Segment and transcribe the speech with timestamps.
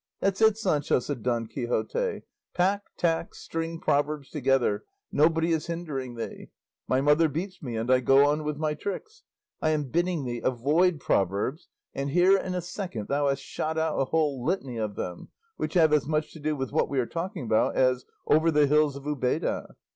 [0.19, 2.23] '""That's it, Sancho!" said Don Quixote;
[2.55, 6.49] "pack, tack, string proverbs together; nobody is hindering thee!
[6.87, 9.21] 'My mother beats me, and I go on with my tricks.'
[9.61, 13.99] I am bidding thee avoid proverbs, and here in a second thou hast shot out
[14.01, 17.05] a whole litany of them, which have as much to do with what we are
[17.05, 19.75] talking about as 'over the hills of Ubeda.